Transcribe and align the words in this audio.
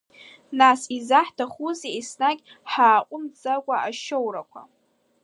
Нас 0.59 0.81
изаҳҭахузеи, 0.95 1.95
еснагь, 1.99 2.41
ҳааҟәымҵӡакәа 2.71 3.75
ашьоурақәа. 3.89 4.61